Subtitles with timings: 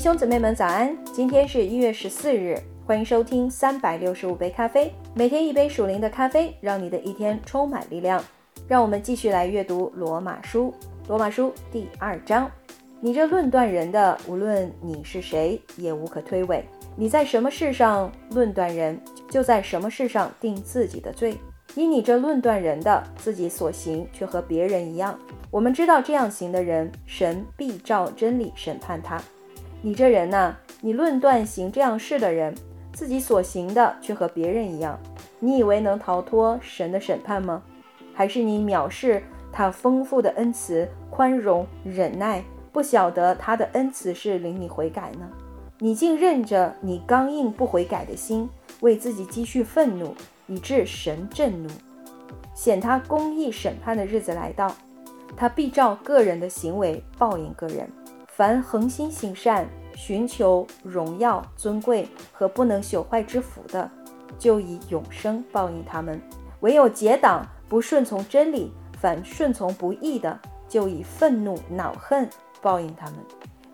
[0.00, 0.96] 弟兄姊妹们早安！
[1.12, 8.24] 今天是一月十四日，欢迎收听三百六十五杯咖啡，每天一杯属灵的咖啡，让你的一天充满力量。
[8.66, 10.72] 让我们继续来阅读罗马书，
[11.06, 12.50] 罗马书第二章。
[12.98, 16.62] 你这论断人的，无论你是谁，也无可推诿。
[16.96, 18.98] 你在什么事上论断人，
[19.28, 21.36] 就在什么事上定自己的罪。
[21.74, 25.18] 以你这论断人的，自己所行却和别人一样。
[25.50, 29.20] 我们知道这样行的人，神必照真理审判他。
[29.82, 32.54] 你这人呐，你论断行这样事的人，
[32.92, 34.98] 自己所行的却和别人一样，
[35.38, 37.62] 你以为能逃脱神的审判吗？
[38.12, 45.26] 还是你藐视他丰富的恩慈、宽容、忍耐，不晓得他的恩慈是领你悔改呢？
[45.78, 48.46] 你竟任着你刚硬不悔改的心，
[48.80, 50.14] 为自己积蓄愤怒，
[50.46, 51.70] 以致神震怒，
[52.54, 54.70] 显他公义审判的日子来到，
[55.34, 57.88] 他必照个人的行为报应个人。
[58.40, 63.90] 凡恒心行善、寻求荣耀、尊贵和不能朽坏之福的，
[64.38, 66.18] 就以永生报应他们；
[66.60, 72.26] 唯有结党不顺从真理，反顺从不义的，就以愤怒、恼恨
[72.62, 73.16] 报应他们，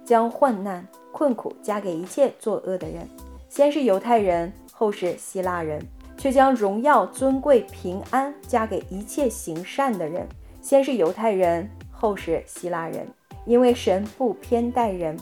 [0.05, 3.09] 将患难、困苦加给一切作恶的人。
[3.49, 5.81] 先是犹太人，后是希腊人，
[6.19, 10.27] 却将荣耀、尊贵、平安加给一切行善的人。
[10.61, 13.07] 先是犹太人，后是希腊人。
[13.47, 15.17] 因为神不偏待人，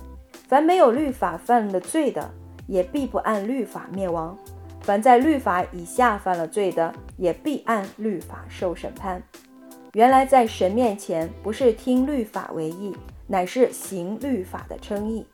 [0.48, 2.28] 凡没有律法犯了罪的，
[2.66, 4.34] 也必不按律法灭亡；
[4.80, 9.22] 凡在律法以下犯了罪的，也必按律法受审判。
[9.92, 15.24] 原来在神面前，不是听律法为义，乃是行律法的称义。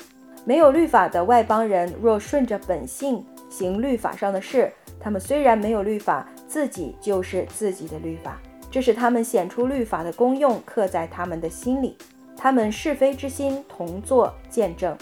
[0.45, 8.39] 没有律法的外邦人，若顺着本性行律法上的事，他们虽然没有律法，自己就是自己的律法，
[8.71, 11.97] 这是他们显出律法的功用，刻在他们的心里。
[12.43, 14.97] 他们是非之心同作见证，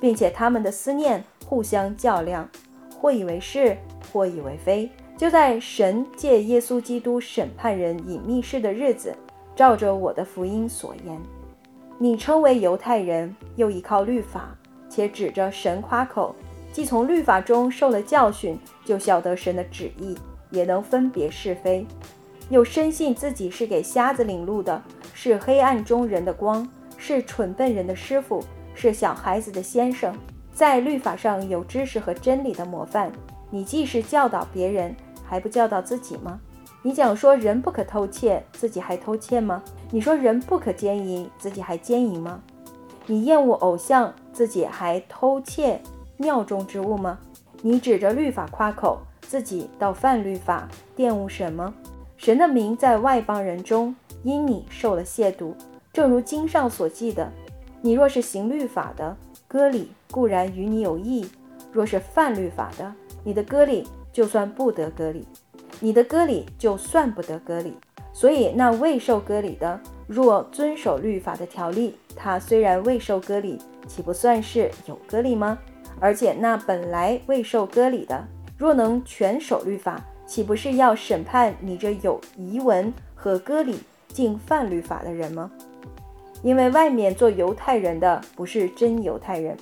[0.00, 2.48] 并且他们的思念互相较量，
[3.00, 3.76] 或以为是，
[4.12, 4.88] 或以为非。
[5.16, 9.12] 就在神借耶稣基督审判人隐秘事的日子，
[9.56, 11.20] 照着我的福音所言，
[11.98, 14.56] 你称为犹太人，又依靠律法，
[14.88, 16.32] 且指着神夸口，
[16.72, 20.16] 既从律法中受了教训，就晓得神的旨意，
[20.50, 21.84] 也能分别是非，
[22.50, 24.80] 又深信自己是给瞎子领路的，
[25.12, 26.64] 是黑暗中人的光。
[27.06, 28.42] 是蠢笨人的师傅，
[28.74, 30.16] 是小孩子的先生，
[30.54, 33.12] 在律法上有知识和真理的模范。
[33.50, 36.40] 你既是教导别人，还不教导自己吗？
[36.80, 39.62] 你讲说人不可偷窃，自己还偷窃吗？
[39.90, 42.40] 你说人不可奸淫，自己还奸淫吗？
[43.04, 45.82] 你厌恶偶像，自己还偷窃
[46.16, 47.18] 庙中之物吗？
[47.60, 50.66] 你指着律法夸口，自己倒犯律法，
[50.96, 51.74] 玷污什么？
[52.16, 55.52] 神的名在外邦人中因你受了亵渎。
[55.94, 57.30] 正如经上所记的，
[57.80, 59.16] 你若是行律法的，
[59.46, 61.24] 割礼固然与你有益；
[61.72, 65.24] 若是犯律法的，你的割礼就算不得割礼，
[65.78, 67.76] 你的割礼就算不得割礼。
[68.12, 73.56] 所以那未受割礼的，若遵守律法的条例，他虽然未受割礼，
[73.86, 75.56] 岂不算是有割礼吗？
[76.00, 78.26] 而且那本来未受割礼的，
[78.58, 83.78] 若能全守律法，岂不是要审判你这有遗文和割礼
[84.08, 85.52] 竟犯律法的人吗？
[86.44, 89.56] 因为外面做犹太人的不是真犹太人，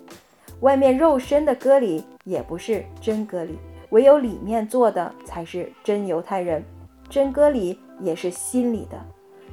[0.60, 3.56] 外面肉身的割礼也不是真割礼，
[3.91, 6.62] 唯有里面做的才是真犹太人。
[7.09, 8.98] 真割礼也是心里的，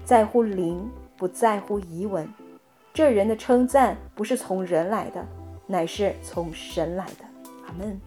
[0.03, 2.27] 在乎灵，不在乎遗文。
[2.91, 5.23] 这人的称赞不是从人来的，
[5.67, 7.25] 乃是从神来的。
[7.67, 8.01] 阿门。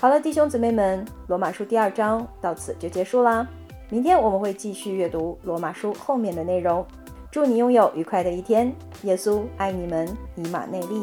[0.00, 3.46] 好了，弟兄姊妹们，罗马书第二章到此就结束啦。
[3.90, 6.84] 明天我们会继续阅读罗马书后面的内容。
[7.36, 11.02] 祝你拥有愉快的一天，耶稣爱你们，以马内利。